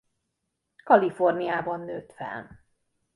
[0.83, 2.59] Kaliforniában nőtt fel.